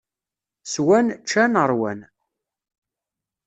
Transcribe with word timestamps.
Swan, 0.71 1.07
ččan, 1.21 1.53
ṛwan. 1.71 1.99